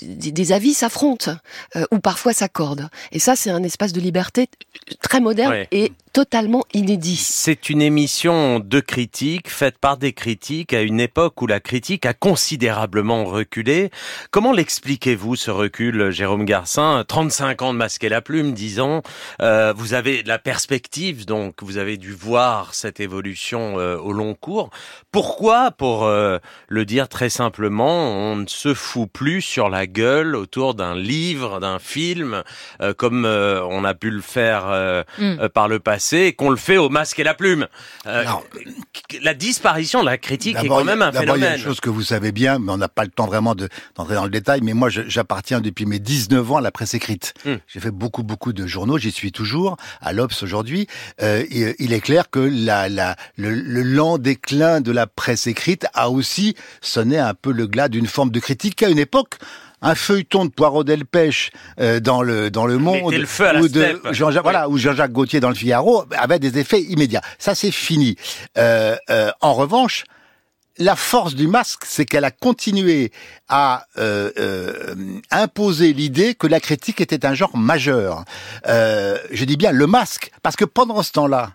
des, 0.00 0.52
avis 0.52 0.74
s'affrontent 0.74 1.32
ou 1.90 1.98
parfois 1.98 2.32
s'accordent. 2.32 2.88
Et 3.10 3.18
ça, 3.18 3.34
c'est 3.34 3.50
un 3.50 3.64
espace 3.64 3.92
de 3.92 4.00
liberté 4.00 4.48
très 5.02 5.20
moderne 5.20 5.66
et 5.72 5.90
totalement 6.18 6.64
inédit. 6.74 7.14
C'est 7.14 7.70
une 7.70 7.80
émission 7.80 8.58
de 8.58 8.80
critique 8.80 9.48
faite 9.48 9.78
par 9.78 9.98
des 9.98 10.12
critiques 10.12 10.74
à 10.74 10.82
une 10.82 10.98
époque 10.98 11.40
où 11.40 11.46
la 11.46 11.60
critique 11.60 12.04
a 12.06 12.12
considérablement 12.12 13.24
reculé. 13.24 13.90
Comment 14.32 14.50
l'expliquez-vous 14.50 15.36
ce 15.36 15.52
recul, 15.52 16.10
Jérôme 16.10 16.44
Garcin? 16.44 17.04
35 17.06 17.62
ans 17.62 17.72
de 17.72 17.78
masquer 17.78 18.08
la 18.08 18.20
plume, 18.20 18.52
disons. 18.52 19.02
Euh, 19.40 19.72
vous 19.76 19.94
avez 19.94 20.24
la 20.24 20.40
perspective, 20.40 21.24
donc 21.24 21.62
vous 21.62 21.78
avez 21.78 21.96
dû 21.96 22.10
voir 22.10 22.74
cette 22.74 22.98
évolution 22.98 23.78
euh, 23.78 23.96
au 23.96 24.12
long 24.12 24.34
cours. 24.34 24.70
Pourquoi, 25.12 25.70
pour 25.70 26.04
euh, 26.04 26.38
le 26.66 26.84
dire 26.84 27.08
très 27.08 27.28
simplement, 27.28 28.32
on 28.32 28.34
ne 28.34 28.48
se 28.48 28.74
fout 28.74 29.08
plus 29.08 29.40
sur 29.40 29.68
la 29.68 29.86
gueule 29.86 30.34
autour 30.34 30.74
d'un 30.74 30.96
livre, 30.96 31.60
d'un 31.60 31.78
film, 31.78 32.42
euh, 32.82 32.92
comme 32.92 33.24
on 33.24 33.84
a 33.84 33.94
pu 33.94 34.10
le 34.10 34.20
faire 34.20 35.04
mm. 35.18 35.48
par 35.50 35.68
le 35.68 35.78
passé, 35.78 36.07
et 36.12 36.32
qu'on 36.32 36.50
le 36.50 36.56
fait 36.56 36.76
au 36.76 36.88
masque 36.88 37.18
et 37.18 37.24
la 37.24 37.34
plume 37.34 37.68
La 38.04 39.34
disparition 39.34 40.00
de 40.00 40.06
la 40.06 40.18
critique 40.18 40.56
est 40.56 40.68
quand 40.68 40.84
même 40.84 41.02
un 41.02 41.12
phénomène. 41.12 41.40
Il 41.40 41.44
y 41.44 41.46
a 41.46 41.56
une 41.56 41.62
chose 41.62 41.80
que 41.80 41.90
vous 41.90 42.02
savez 42.02 42.32
bien, 42.32 42.58
mais 42.58 42.72
on 42.72 42.76
n'a 42.76 42.88
pas 42.88 43.04
le 43.04 43.10
temps 43.10 43.26
vraiment 43.26 43.54
d'entrer 43.54 44.14
dans 44.14 44.24
le 44.24 44.30
détail, 44.30 44.60
mais 44.62 44.74
moi 44.74 44.88
j'appartiens 44.90 45.60
depuis 45.60 45.86
mes 45.86 45.98
19 45.98 46.52
ans 46.52 46.56
à 46.56 46.60
la 46.60 46.70
presse 46.70 46.94
écrite. 46.94 47.34
Hmm. 47.44 47.56
J'ai 47.66 47.80
fait 47.80 47.90
beaucoup 47.90 48.22
beaucoup 48.22 48.52
de 48.52 48.66
journaux, 48.66 48.98
j'y 48.98 49.10
suis 49.10 49.32
toujours, 49.32 49.76
à 50.00 50.12
l'Obs 50.12 50.42
aujourd'hui. 50.42 50.86
Euh, 51.22 51.44
il 51.50 51.92
est 51.92 52.00
clair 52.00 52.30
que 52.30 52.38
la, 52.38 52.88
la, 52.88 53.16
le, 53.36 53.82
lent 53.82 54.18
déclin 54.18 54.80
de 54.80 54.92
la 54.92 55.06
presse 55.06 55.46
écrite 55.46 55.86
a 55.94 56.10
aussi 56.10 56.54
sonné 56.80 57.18
un 57.18 57.34
peu 57.34 57.52
le 57.52 57.66
glas 57.66 57.88
d'une 57.88 58.06
forme 58.06 58.30
de 58.30 58.40
critique 58.40 58.76
qu'à 58.76 58.88
une 58.88 58.98
époque 58.98 59.38
un 59.82 59.94
feuilleton 59.94 60.44
de 60.44 60.50
Poirot 60.50 60.84
Delpech 60.84 61.50
euh, 61.80 62.00
dans 62.00 62.22
le 62.22 62.50
dans 62.50 62.66
le 62.66 62.78
Monde 62.78 63.14
ou 63.14 63.68
de 63.68 64.00
Jean-Jacques 64.12 64.42
voilà 64.42 64.68
ou 64.68 64.78
Jean-Jacques 64.78 65.12
Gauthier 65.12 65.40
dans 65.40 65.48
le 65.48 65.54
Figaro 65.54 66.04
avait 66.16 66.38
des 66.38 66.58
effets 66.58 66.80
immédiats. 66.82 67.22
Ça 67.38 67.54
c'est 67.54 67.70
fini. 67.70 68.16
Euh, 68.56 68.96
euh, 69.10 69.30
en 69.40 69.54
revanche, 69.54 70.04
la 70.78 70.96
force 70.96 71.34
du 71.34 71.48
masque, 71.48 71.82
c'est 71.84 72.04
qu'elle 72.04 72.24
a 72.24 72.30
continué 72.30 73.12
à 73.48 73.86
euh, 73.98 74.30
euh, 74.38 74.94
imposer 75.30 75.92
l'idée 75.92 76.34
que 76.34 76.46
la 76.46 76.60
critique 76.60 77.00
était 77.00 77.26
un 77.26 77.34
genre 77.34 77.56
majeur. 77.56 78.24
Euh, 78.66 79.18
je 79.30 79.44
dis 79.44 79.56
bien 79.56 79.72
le 79.72 79.86
masque, 79.86 80.30
parce 80.42 80.56
que 80.56 80.64
pendant 80.64 81.02
ce 81.02 81.12
temps-là, 81.12 81.52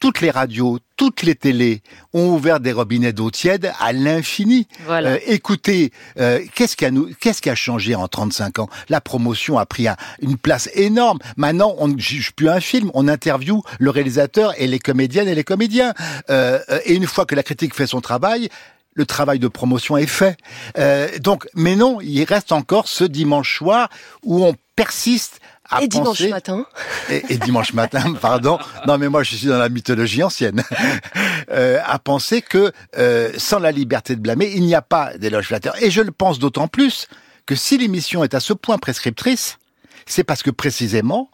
toutes 0.00 0.20
les 0.20 0.30
radios, 0.30 0.78
toutes 0.96 1.22
les 1.22 1.34
télés 1.34 1.82
ont 2.12 2.28
ouvert 2.28 2.60
des 2.60 2.72
robinets 2.72 3.12
d'eau 3.12 3.30
tiède 3.30 3.72
à 3.80 3.92
l'infini. 3.92 4.66
Voilà. 4.86 5.10
Euh, 5.10 5.18
écoutez, 5.26 5.92
euh, 6.18 6.40
qu'est-ce 6.54 6.76
qui 6.76 6.84
a 6.84 6.90
nous, 6.90 7.10
qu'est-ce 7.20 7.42
qui 7.42 7.50
a 7.50 7.54
changé 7.54 7.94
en 7.94 8.06
35 8.08 8.58
ans? 8.60 8.68
La 8.88 9.00
promotion 9.00 9.58
a 9.58 9.66
pris 9.66 9.88
un- 9.88 9.96
une 10.22 10.36
place 10.36 10.68
énorme. 10.74 11.18
Maintenant, 11.36 11.74
on 11.78 11.88
ne 11.88 11.98
juge 11.98 12.32
plus 12.32 12.48
un 12.48 12.60
film, 12.60 12.90
on 12.94 13.08
interviewe 13.08 13.62
le 13.78 13.90
réalisateur 13.90 14.54
et 14.60 14.66
les 14.66 14.78
comédiennes 14.78 15.28
et 15.28 15.34
les 15.34 15.44
comédiens. 15.44 15.94
Euh, 16.30 16.58
euh, 16.70 16.78
et 16.84 16.94
une 16.94 17.06
fois 17.06 17.26
que 17.26 17.34
la 17.34 17.42
critique 17.42 17.74
fait 17.74 17.86
son 17.86 18.00
travail, 18.00 18.48
le 18.94 19.06
travail 19.06 19.38
de 19.38 19.46
promotion 19.48 19.96
est 19.96 20.06
fait. 20.06 20.36
Euh, 20.76 21.08
donc, 21.20 21.46
mais 21.54 21.76
non, 21.76 22.00
il 22.00 22.24
reste 22.24 22.50
encore 22.50 22.88
ce 22.88 23.04
dimanche 23.04 23.58
soir 23.58 23.88
où 24.24 24.44
on 24.44 24.54
persiste 24.78 25.40
à 25.70 25.82
Et 25.82 25.88
dimanche 25.88 26.22
matin. 26.28 26.64
et, 27.10 27.22
et 27.28 27.36
dimanche 27.36 27.74
matin, 27.74 28.14
pardon. 28.20 28.58
Non, 28.86 28.96
mais 28.96 29.08
moi, 29.08 29.22
je 29.22 29.36
suis 29.36 29.48
dans 29.48 29.58
la 29.58 29.68
mythologie 29.68 30.22
ancienne. 30.22 30.62
Euh, 31.50 31.78
à 31.86 31.98
penser 31.98 32.42
que 32.42 32.72
euh, 32.98 33.32
sans 33.38 33.58
la 33.58 33.72
liberté 33.72 34.14
de 34.14 34.20
blâmer, 34.20 34.52
il 34.54 34.64
n'y 34.64 34.74
a 34.74 34.82
pas 34.82 35.16
d'éloge 35.16 35.46
flatteur. 35.46 35.74
Et 35.82 35.90
je 35.90 36.02
le 36.02 36.10
pense 36.10 36.38
d'autant 36.38 36.68
plus 36.68 37.08
que 37.46 37.54
si 37.54 37.78
l'émission 37.78 38.22
est 38.22 38.34
à 38.34 38.40
ce 38.40 38.52
point 38.52 38.76
prescriptrice, 38.76 39.58
c'est 40.04 40.24
parce 40.24 40.42
que 40.42 40.50
précisément, 40.50 41.30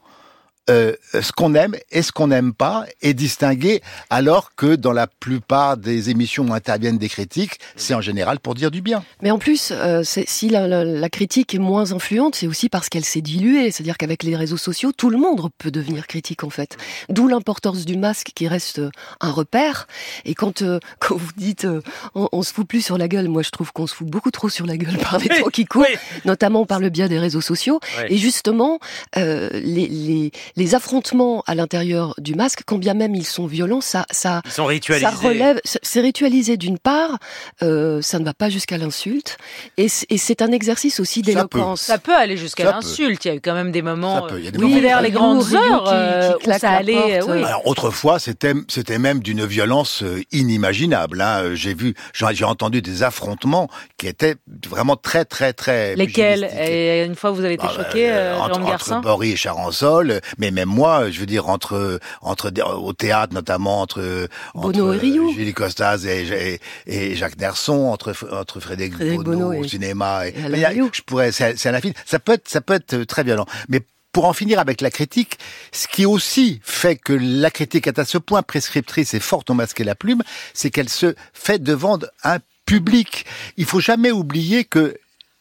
euh, 0.71 0.94
ce 1.12 1.30
qu'on 1.33 1.54
aime 1.54 1.75
et 1.90 2.02
ce 2.02 2.11
qu'on 2.12 2.28
n'aime 2.28 2.54
pas 2.54 2.87
est 3.02 3.14
distingué, 3.14 3.83
alors 4.11 4.54
que 4.54 4.75
dans 4.76 4.92
la 4.92 5.06
plupart 5.06 5.76
des 5.76 6.11
émissions 6.11 6.47
où 6.49 6.52
interviennent 6.54 6.99
des 6.99 7.09
critiques, 7.09 7.59
c'est 7.76 7.94
en 7.94 8.00
général 8.00 8.40
pour 8.40 8.54
dire 8.54 8.71
du 8.71 8.80
bien. 8.80 9.04
Mais 9.23 9.30
en 9.30 9.38
plus, 9.38 9.73
euh, 9.73 10.02
si 10.04 10.49
la, 10.49 10.66
la- 10.66 10.85
la 10.85 11.09
critique 11.11 11.54
est 11.54 11.59
moins 11.59 11.92
influente, 11.92 12.35
c'est 12.35 12.47
aussi 12.47 12.68
parce 12.68 12.88
qu'elle 12.88 13.04
s'est 13.04 13.21
diluée. 13.21 13.71
C'est-à-dire 13.71 13.97
qu'avec 13.99 14.23
les 14.23 14.37
réseaux 14.37 14.56
sociaux, 14.56 14.92
tout 14.97 15.11
le 15.11 15.18
monde 15.18 15.50
peut 15.59 15.71
devenir 15.71 16.06
critique 16.06 16.44
en 16.44 16.50
fait. 16.50 16.76
D'où 17.11 17.28
l'importance 17.28 17.85
du 17.85 17.97
masque 17.97 18.30
qui 18.35 18.49
reste 18.49 18.78
euh, 18.78 18.90
un 19.21 19.30
repère. 19.30 19.87
Et 20.25 20.35
quand 20.35 20.62
euh, 20.62 20.78
quand 20.99 21.16
vous 21.16 21.30
dites 21.37 21.64
euh, 21.66 21.80
on, 22.14 22.28
on 22.33 22.42
se 22.42 22.52
fout 22.54 22.66
plus 22.66 22.83
sur 22.85 22.97
la 22.99 23.09
gueule, 23.09 23.28
moi 23.28 23.42
je 23.42 23.50
trouve 23.50 23.73
qu'on 23.73 23.87
se 23.87 23.94
fout 23.94 24.06
beaucoup 24.09 24.30
trop 24.30 24.49
sur 24.49 24.66
la 24.66 24.76
gueule 24.76 24.97
par 24.99 25.18
les 25.18 25.28
temps 25.28 25.49
qui 25.52 25.64
courent, 25.66 25.83
Oui. 25.88 25.97
notamment 26.25 26.64
par 26.64 26.80
le 26.80 26.88
biais 26.88 27.09
des 27.09 27.18
réseaux 27.18 27.40
sociaux. 27.40 27.80
Et 28.09 28.16
justement, 28.16 28.78
euh, 29.18 29.50
les, 29.52 29.88
les, 29.88 30.33
les 30.56 30.75
affrontements 30.75 31.42
à 31.46 31.54
l'intérieur 31.54 32.14
du 32.18 32.34
masque, 32.34 32.62
quand 32.66 32.78
bien 32.78 32.94
même 32.94 33.14
ils 33.14 33.26
sont 33.26 33.46
violents, 33.46 33.80
ça 33.80 34.06
ça 34.11 34.42
Ils 34.44 34.50
sont 34.50 34.66
ritualisés. 34.66 35.06
ça 35.11 35.16
relève, 35.16 35.61
c'est 35.64 36.00
ritualisé 36.00 36.56
d'une 36.56 36.78
part, 36.78 37.18
euh, 37.62 38.00
ça 38.02 38.18
ne 38.18 38.25
va 38.25 38.34
pas 38.34 38.49
jusqu'à 38.50 38.78
l'insulte, 38.78 39.37
et 39.76 39.88
c'est 39.88 40.42
un 40.42 40.52
exercice 40.52 41.00
aussi 41.00 41.20
Ça 41.20 41.26
d'éloquence. 41.26 41.80
Ça 41.82 41.99
peut 41.99 42.14
aller 42.14 42.37
jusqu'à 42.37 42.64
Ça 42.64 42.70
l'insulte. 42.73 43.25
Il 43.25 43.28
y 43.28 43.30
a 43.32 43.34
eu 43.34 43.40
quand 43.40 43.54
même 43.54 43.73
des 43.73 43.82
moments. 43.82 44.23
Ça 44.23 44.26
peut, 44.28 44.38
il 44.38 44.44
y 44.44 44.49
a 44.49 44.50
des 44.50 44.58
euh, 44.58 44.62
moments- 44.62 44.80
vers 44.80 44.99
Oui, 44.99 45.04
les 45.04 45.11
grandes 45.11 45.54
heures 45.54 45.84
qui- 45.84 45.90
euh, 45.92 46.32
qui 46.40 46.49
où 46.49 46.52
ça 46.52 46.58
la 46.70 46.76
allait. 46.78 47.23
oui. 47.23 47.42
euh, 47.42 47.44
Alors 47.46 47.66
autrefois, 47.66 48.18
c'était 48.18 48.54
c'était 48.68 48.99
même 48.99 49.20
d'une 49.20 49.44
violence 49.44 50.02
euh, 50.02 50.23
inimaginable. 50.32 51.20
Hein. 51.20 51.54
J'ai 51.54 51.75
vu, 51.75 51.94
j'ai 52.12 52.44
entendu 52.44 52.82
des 52.82 53.02
affrontements 53.02 53.68
qui 53.99 54.06
étaient 54.06 54.37
vraiment 54.68 54.96
très 54.96 55.25
très 55.25 55.52
très. 55.52 55.96
Lesquels? 55.96 56.49
Et 56.58 57.04
une 57.04 57.14
fois, 57.16 57.30
vous 57.30 57.44
avez 57.44 57.54
été 57.54 57.66
Ah, 57.68 57.73
choqué, 57.75 58.08
euh, 58.11 58.34
euh, 58.34 58.38
entre, 58.38 58.61
entre 58.61 59.00
Boris 59.00 59.32
et 59.32 59.37
Charansol, 59.37 60.20
mais 60.38 60.43
même 60.50 60.68
moi, 60.68 61.10
je 61.10 61.20
veux 61.20 61.26
dire 61.26 61.48
entre 61.48 62.00
entre 62.20 62.52
au 62.76 62.92
théâtre 62.92 63.34
notamment 63.34 63.80
entre 63.80 64.28
Bono 64.54 64.68
entre 64.92 64.94
et 64.94 64.98
Rio. 64.98 65.32
Julie 65.32 65.54
Costas 65.54 66.04
et, 66.04 66.60
et, 66.86 67.10
et 67.10 67.14
Jacques 67.16 67.36
Derson, 67.36 67.90
entre 67.92 68.14
entre 68.32 68.60
Frédéric, 68.60 68.94
Frédéric 68.94 69.20
Bono, 69.22 69.48
Bono 69.48 69.60
au 69.60 69.68
cinéma. 69.68 70.26
Et, 70.26 70.30
et 70.30 70.48
mais 70.48 70.64
a- 70.64 70.72
je 70.72 71.02
pourrais, 71.02 71.32
c'est 71.32 71.56
c'est 71.56 71.68
un 71.68 71.74
infini. 71.74 71.94
Ça 72.06 72.18
peut 72.18 72.32
être 72.32 72.48
ça 72.48 72.60
peut 72.60 72.74
être 72.74 73.04
très 73.04 73.24
violent, 73.24 73.46
mais 73.68 73.80
pour 74.12 74.26
en 74.26 74.32
finir 74.32 74.60
avec 74.60 74.80
la 74.80 74.90
critique, 74.90 75.38
ce 75.72 75.88
qui 75.88 76.06
aussi 76.06 76.60
fait 76.62 76.94
que 76.94 77.12
la 77.12 77.50
critique 77.50 77.88
est 77.88 77.98
à 77.98 78.04
ce 78.04 78.16
point 78.16 78.42
prescriptrice 78.42 79.12
et 79.12 79.18
forte 79.20 79.50
au 79.50 79.54
masque 79.54 79.80
et 79.80 79.84
la 79.84 79.96
plume, 79.96 80.22
c'est 80.52 80.70
qu'elle 80.70 80.88
se 80.88 81.16
fait 81.32 81.60
devant 81.60 81.98
un 82.22 82.38
public. 82.64 83.26
Il 83.56 83.64
faut 83.64 83.80
jamais 83.80 84.12
oublier 84.12 84.64
que 84.64 84.96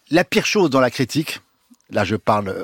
la 0.10 0.24
pire 0.24 0.48
chose 0.48 0.72
dans 0.72 0.79
la 0.79 0.89
critique, 0.89 1.39
là 1.91 2.03
je 2.03 2.15
parle 2.15 2.55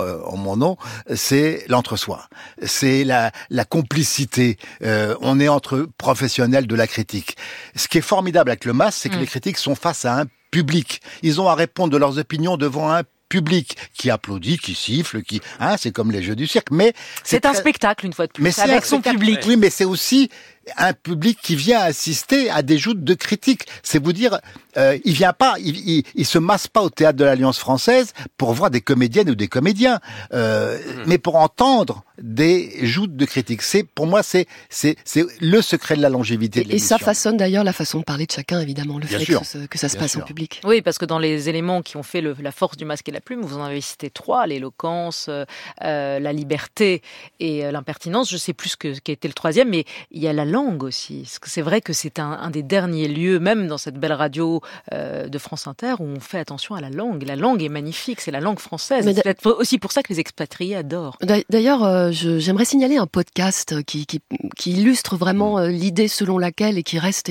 euh, 0.00 0.20
en 0.24 0.36
mon 0.36 0.56
nom, 0.56 0.76
c'est 1.14 1.64
l'entre-soi, 1.68 2.28
c'est 2.64 3.04
la, 3.04 3.30
la 3.50 3.64
complicité. 3.64 4.56
Euh, 4.82 5.14
on 5.20 5.38
est 5.40 5.48
entre 5.48 5.88
professionnels 5.98 6.66
de 6.66 6.74
la 6.74 6.86
critique. 6.86 7.36
Ce 7.76 7.88
qui 7.88 7.98
est 7.98 8.02
formidable 8.02 8.50
avec 8.50 8.64
le 8.64 8.72
masque, 8.72 8.98
c'est 9.02 9.08
que 9.08 9.16
Mm. 9.16 9.20
les 9.20 9.26
critiques 9.26 9.58
sont 9.58 9.74
face 9.74 10.04
à 10.04 10.18
un 10.20 10.24
public. 10.50 11.00
Ils 11.22 11.40
ont 11.40 11.48
à 11.48 11.54
répondre 11.54 11.92
de 11.92 11.96
leurs 11.96 12.18
opinions 12.18 12.56
devant 12.56 12.90
un 12.92 13.02
public 13.28 13.76
qui 13.94 14.10
applaudit, 14.10 14.58
qui 14.58 14.74
siffle, 14.74 15.22
qui, 15.22 15.40
hein, 15.58 15.76
c'est 15.76 15.90
comme 15.90 16.12
les 16.12 16.22
jeux 16.22 16.36
du 16.36 16.46
cirque. 16.46 16.70
Mais 16.70 16.92
C'est 17.24 17.46
un 17.46 17.54
spectacle, 17.54 18.06
une 18.06 18.12
fois 18.12 18.26
de 18.26 18.32
plus, 18.32 18.42
mais 18.42 18.52
c'est 18.52 18.62
avec 18.62 18.84
son 18.84 19.00
public. 19.00 19.40
Oui, 19.46 19.56
mais 19.56 19.70
c'est 19.70 19.84
aussi 19.84 20.28
un 20.76 20.92
public 20.92 21.38
qui 21.42 21.56
vient 21.56 21.80
assister 21.80 22.50
à 22.50 22.62
des 22.62 22.78
joutes 22.78 23.04
de 23.04 23.14
critiques. 23.14 23.62
C'est 23.82 24.02
vous 24.02 24.12
dire, 24.12 24.38
euh, 24.76 24.98
il 25.04 25.12
vient 25.14 25.32
pas, 25.32 25.54
il, 25.58 25.76
il, 25.88 26.04
il 26.14 26.26
se 26.26 26.38
masse 26.38 26.68
pas 26.68 26.82
au 26.82 26.90
théâtre 26.90 27.18
de 27.18 27.24
l'Alliance 27.24 27.58
française 27.58 28.12
pour 28.36 28.52
voir 28.54 28.70
des 28.70 28.80
comédiennes 28.80 29.30
ou 29.30 29.34
des 29.34 29.48
comédiens, 29.48 30.00
euh, 30.32 30.78
mais 31.06 31.18
pour 31.18 31.36
entendre 31.36 32.04
des 32.20 32.86
joutes 32.86 33.16
de 33.16 33.24
critiques. 33.24 33.62
C'est 33.62 33.82
pour 33.82 34.06
moi, 34.06 34.22
c'est 34.22 34.46
c'est 34.68 34.96
c'est 35.04 35.24
le 35.40 35.60
secret 35.62 35.96
de 35.96 36.02
la 36.02 36.08
longévité. 36.08 36.62
de 36.64 36.70
Et, 36.70 36.76
et 36.76 36.78
ça 36.78 36.94
l'émission. 36.96 36.98
façon 37.06 37.32
d'ailleurs 37.32 37.64
la 37.64 37.72
façon 37.72 37.98
de 38.00 38.04
parler 38.04 38.26
de 38.26 38.32
chacun, 38.32 38.60
évidemment, 38.60 38.98
le 38.98 39.06
Bien 39.06 39.18
fait 39.18 39.24
sûr. 39.24 39.40
que, 39.40 39.46
ce- 39.46 39.66
que 39.66 39.78
ça 39.78 39.88
se 39.88 39.94
Bien 39.94 40.02
passe 40.04 40.12
sûr. 40.12 40.22
en 40.22 40.24
public. 40.24 40.60
Oui, 40.64 40.80
parce 40.82 40.98
que 40.98 41.04
dans 41.04 41.18
les 41.18 41.48
éléments 41.48 41.82
qui 41.82 41.96
ont 41.96 42.02
fait 42.02 42.20
le- 42.20 42.36
la 42.40 42.52
force 42.52 42.76
du 42.76 42.84
masque 42.84 43.08
et 43.08 43.12
la 43.12 43.20
plume, 43.20 43.42
vous 43.42 43.56
en 43.58 43.64
avez 43.64 43.80
cité 43.80 44.10
trois 44.10 44.46
l'éloquence, 44.46 45.26
euh, 45.28 45.44
euh, 45.82 46.18
la 46.20 46.32
liberté 46.32 47.02
et 47.40 47.64
euh, 47.64 47.70
l'impertinence. 47.72 48.30
Je 48.30 48.36
sais 48.36 48.52
plus 48.52 48.70
ce 48.70 48.76
que- 48.76 48.98
qui 48.98 49.10
a 49.10 49.14
été 49.14 49.28
le 49.28 49.34
troisième, 49.34 49.68
mais 49.70 49.84
il 50.10 50.22
y 50.22 50.28
a 50.28 50.32
la 50.32 50.44
langue 50.56 50.82
aussi. 50.84 51.16
C'est 51.54 51.62
vrai 51.68 51.80
que 51.86 51.92
c'est 52.00 52.18
un, 52.18 52.32
un 52.46 52.50
des 52.50 52.62
derniers 52.76 53.08
lieux, 53.08 53.38
même 53.38 53.66
dans 53.66 53.78
cette 53.84 53.98
belle 54.02 54.12
radio 54.24 54.60
euh, 54.92 55.28
de 55.34 55.38
France 55.38 55.66
Inter, 55.66 55.94
où 56.00 56.04
on 56.16 56.20
fait 56.20 56.38
attention 56.38 56.74
à 56.74 56.80
la 56.80 56.90
langue. 57.00 57.22
La 57.26 57.36
langue 57.44 57.62
est 57.62 57.68
magnifique, 57.78 58.20
c'est 58.20 58.30
la 58.38 58.40
langue 58.40 58.60
française. 58.68 59.04
Mais 59.04 59.14
C'est 59.14 59.22
peut-être 59.22 59.50
aussi 59.62 59.78
pour 59.78 59.90
ça 59.92 60.02
que 60.02 60.12
les 60.12 60.20
expatriés 60.20 60.76
adorent. 60.76 61.16
D'a- 61.22 61.44
D'ailleurs, 61.50 61.82
euh, 61.84 62.10
j'aimerais 62.12 62.64
signaler 62.64 62.96
un 62.96 63.06
podcast 63.06 63.82
qui, 63.84 64.06
qui, 64.06 64.20
qui 64.56 64.72
illustre 64.72 65.16
vraiment 65.16 65.58
euh, 65.58 65.68
l'idée 65.68 66.08
selon 66.08 66.38
laquelle, 66.38 66.78
et 66.78 66.82
qui 66.82 66.98
reste 66.98 67.30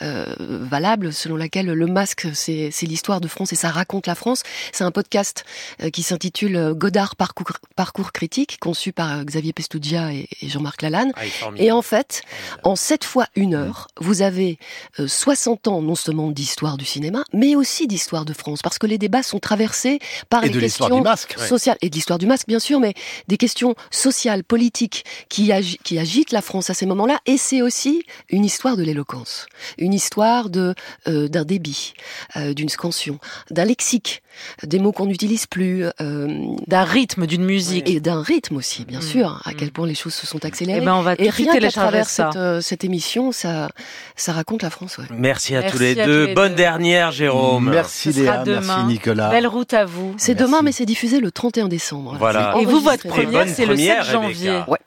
valable, 0.00 1.12
selon 1.12 1.36
laquelle 1.36 1.66
le 1.66 1.86
masque, 1.86 2.28
c'est 2.34 2.70
c'est 2.72 2.86
l'histoire 2.86 3.20
de 3.20 3.28
France 3.28 3.52
et 3.52 3.56
ça 3.56 3.70
raconte 3.70 4.06
la 4.06 4.14
France. 4.14 4.42
C'est 4.72 4.84
un 4.84 4.90
podcast 4.90 5.44
euh, 5.82 5.90
qui 5.90 6.02
s'intitule 6.02 6.72
Godard 6.74 7.16
Parcours, 7.16 7.52
Parcours 7.76 8.12
critique, 8.12 8.58
conçu 8.60 8.92
par 8.92 9.18
euh, 9.18 9.24
Xavier 9.24 9.52
Pestoudia 9.52 10.12
et, 10.12 10.28
et 10.40 10.48
Jean-Marc 10.48 10.82
Lalanne. 10.82 11.12
Ah. 11.16 11.48
Et 11.56 11.70
en 11.72 11.82
fait, 11.82 12.22
en 12.64 12.76
7 12.76 13.04
fois 13.04 13.26
une 13.36 13.54
heure, 13.54 13.88
vous 14.00 14.22
avez 14.22 14.58
euh, 15.00 15.08
60 15.08 15.68
ans 15.68 15.82
non 15.82 15.94
seulement 15.94 16.30
d'histoire 16.30 16.76
du 16.76 16.84
cinéma, 16.84 17.24
mais 17.32 17.54
aussi 17.56 17.86
d'histoire 17.86 18.24
de 18.24 18.32
France, 18.32 18.62
parce 18.62 18.78
que 18.78 18.86
les 18.86 18.98
débats 18.98 19.22
sont 19.22 19.38
traversés 19.38 19.98
par 20.28 20.44
et 20.44 20.48
les 20.48 20.54
de 20.54 20.60
questions 20.60 20.88
du 20.88 21.00
masque. 21.02 21.36
sociales 21.38 21.76
et 21.82 21.90
de 21.90 21.94
l'histoire 21.94 22.18
du 22.18 22.26
masque 22.26 22.46
bien 22.48 22.58
sûr, 22.58 22.80
mais 22.80 22.94
des 23.28 23.36
questions 23.36 23.74
sociales, 23.90 24.44
politiques 24.44 25.04
qui, 25.28 25.48
agi- 25.50 25.78
qui 25.82 25.98
agitent 25.98 26.32
la 26.32 26.42
France 26.42 26.70
à 26.70 26.74
ces 26.74 26.86
moments-là. 26.86 27.18
Et 27.26 27.36
c'est 27.36 27.62
aussi 27.62 28.04
une 28.30 28.44
histoire 28.44 28.76
de 28.76 28.82
l'éloquence, 28.82 29.46
une 29.78 29.94
histoire 29.94 30.50
de 30.50 30.74
euh, 31.08 31.28
d'un 31.28 31.44
débit, 31.44 31.94
euh, 32.36 32.54
d'une 32.54 32.68
scansion, 32.68 33.18
d'un 33.50 33.64
lexique, 33.64 34.22
des 34.62 34.78
mots 34.78 34.92
qu'on 34.92 35.06
n'utilise 35.06 35.46
plus, 35.46 35.84
euh, 36.00 36.46
D'un 36.66 36.84
rythme, 36.84 37.26
d'une 37.26 37.44
musique. 37.44 37.88
et 37.88 38.00
d'un 38.00 38.22
rythme 38.22 38.56
aussi, 38.56 38.84
bien 38.84 39.00
Mm. 39.00 39.02
sûr. 39.02 39.42
À 39.44 39.50
Mm. 39.52 39.54
quel 39.56 39.72
point 39.72 39.86
les 39.86 39.94
choses 39.94 40.14
se 40.14 40.26
sont 40.26 40.38
Eh 40.42 40.46
accélérées. 40.46 40.80
ben, 40.80 40.94
on 40.94 41.02
va 41.02 41.16
tout 41.16 41.22
Et 41.22 41.30
rien 41.30 41.52
qu'à 41.58 41.70
travers 41.70 42.08
cette, 42.08 42.36
euh, 42.42 42.60
cette 42.60 42.84
émission, 42.84 43.32
ça, 43.32 43.68
ça 44.16 44.32
raconte 44.32 44.62
la 44.62 44.70
France. 44.70 44.98
Ouais. 44.98 45.04
Merci 45.16 45.54
à 45.56 45.60
Merci 45.60 45.76
tous 45.76 45.82
les 45.82 46.00
à 46.00 46.06
deux. 46.06 46.22
tous 46.22 46.28
les 46.28 46.34
Bonne 46.34 46.48
deux. 46.50 46.54
dernière, 46.56 47.10
Jérôme. 47.12 47.70
Merci 47.70 48.12
Léa, 48.12 48.38
demain. 48.38 48.60
merci 48.60 48.84
Nicolas. 48.86 49.30
Belle 49.30 49.46
route 49.46 49.72
à 49.74 49.84
vous. 49.84 50.14
C'est 50.18 50.34
demain, 50.34 50.60
mais 50.62 50.72
c'est 50.72 50.86
diffusé 50.86 51.20
le 51.20 51.30
31 51.30 51.68
décembre. 51.68 52.16
Voilà. 52.18 52.54
Et 52.60 52.64
vous, 52.66 52.80
votre 52.80 53.06
première, 53.08 53.48
c'est 53.48 53.66
le 53.66 53.76
7 53.76 53.86
première, 53.86 54.04
janvier. 54.04 54.60
Ouais. 54.68 54.78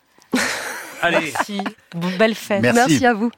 Allez. 1.02 1.32
Merci. 1.34 1.62
Belle 2.18 2.36
fête. 2.36 2.62
Merci. 2.62 2.80
Merci 2.90 3.06
à 3.06 3.14
vous. 3.14 3.32